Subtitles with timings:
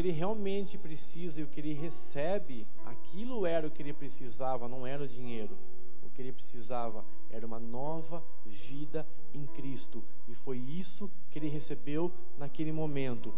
[0.00, 4.86] ele realmente precisa e o que ele recebe, aquilo era o que ele precisava, não
[4.86, 5.56] era o dinheiro.
[6.02, 10.02] O que ele precisava era uma nova vida em Cristo.
[10.28, 13.34] E foi isso que ele recebeu naquele momento.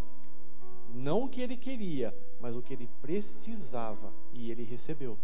[0.95, 4.13] Não o que ele queria, mas o que ele precisava.
[4.33, 5.19] E ele recebeu.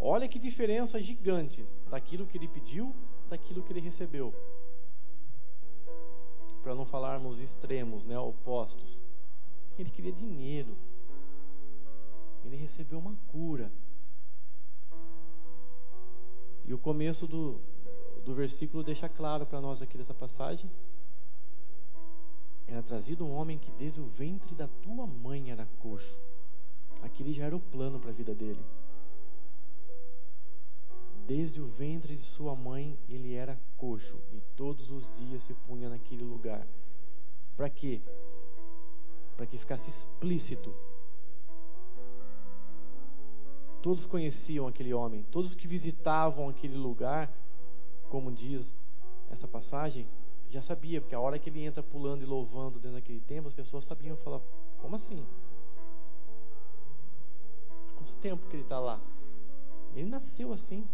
[0.00, 2.94] Olha que diferença gigante daquilo que ele pediu,
[3.28, 4.34] daquilo que ele recebeu.
[6.64, 9.02] Para não falarmos extremos, né, opostos.
[9.78, 10.74] Ele queria dinheiro.
[12.42, 13.70] Ele recebeu uma cura.
[16.64, 17.60] E o começo do,
[18.24, 20.70] do versículo deixa claro para nós aqui dessa passagem.
[22.66, 26.18] Era trazido um homem que desde o ventre da tua mãe era coxo.
[27.02, 28.64] Aquele já era o plano para a vida dele.
[31.26, 35.88] Desde o ventre de sua mãe ele era coxo e todos os dias se punha
[35.88, 36.66] naquele lugar.
[37.56, 38.00] Para quê?
[39.36, 40.74] Para que ficasse explícito
[43.84, 47.30] Todos conheciam aquele homem, todos que visitavam aquele lugar,
[48.08, 48.74] como diz
[49.30, 50.08] essa passagem,
[50.48, 53.52] já sabia, porque a hora que ele entra pulando e louvando dentro daquele templo, as
[53.52, 54.40] pessoas sabiam falar:
[54.78, 55.22] como assim?
[57.90, 58.98] Há quanto tempo que ele está lá?
[59.94, 60.88] Ele nasceu assim.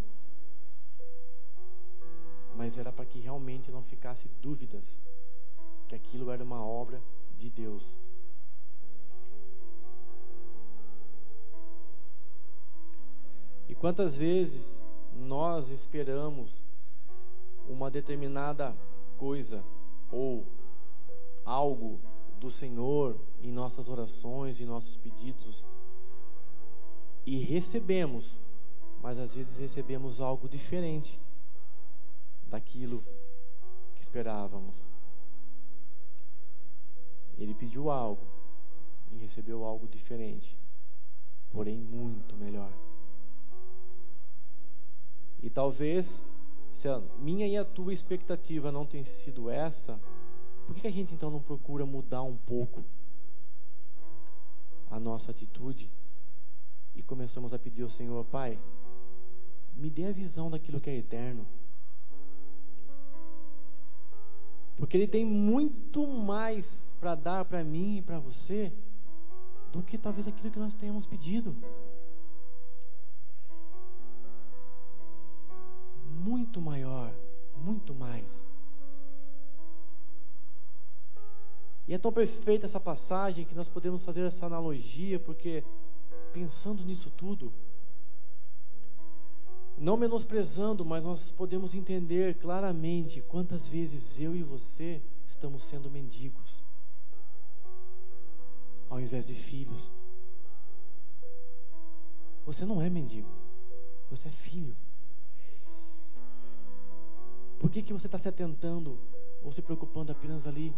[2.55, 4.99] Mas era para que realmente não ficasse dúvidas
[5.87, 7.01] que aquilo era uma obra
[7.37, 7.97] de Deus.
[13.67, 14.81] E quantas vezes
[15.15, 16.63] nós esperamos
[17.67, 18.75] uma determinada
[19.17, 19.63] coisa
[20.11, 20.45] ou
[21.45, 21.99] algo
[22.39, 25.63] do Senhor em nossas orações, em nossos pedidos
[27.25, 28.39] e recebemos,
[29.01, 31.19] mas às vezes recebemos algo diferente
[32.61, 33.03] daquilo
[33.95, 34.87] que esperávamos.
[37.37, 38.21] Ele pediu algo
[39.11, 40.55] e recebeu algo diferente,
[41.51, 42.71] porém muito melhor.
[45.41, 46.21] E talvez,
[46.71, 49.99] se a minha e a tua expectativa não tem sido essa,
[50.67, 52.83] por que a gente então não procura mudar um pouco
[54.89, 55.89] a nossa atitude
[56.93, 58.59] e começamos a pedir ao Senhor, Pai,
[59.75, 61.47] me dê a visão daquilo que é eterno.
[64.81, 68.73] Porque Ele tem muito mais para dar para mim e para você
[69.71, 71.55] do que talvez aquilo que nós tenhamos pedido.
[76.21, 77.13] muito maior,
[77.57, 78.43] muito mais.
[81.87, 85.63] E é tão perfeita essa passagem que nós podemos fazer essa analogia, porque
[86.33, 87.53] pensando nisso tudo,
[89.81, 96.61] não menosprezando, mas nós podemos entender claramente quantas vezes eu e você estamos sendo mendigos,
[98.87, 99.91] ao invés de filhos.
[102.45, 103.27] Você não é mendigo,
[104.07, 104.75] você é filho.
[107.59, 108.99] Por que, que você está se atentando
[109.43, 110.75] ou se preocupando apenas ali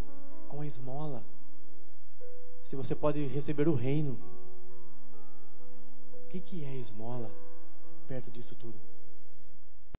[0.47, 1.25] com a esmola?
[2.63, 4.18] Se você pode receber o reino.
[6.24, 7.30] O que, que é esmola
[8.08, 8.93] perto disso tudo?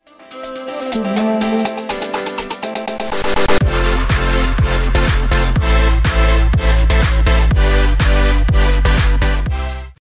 [0.06, 1.73] Música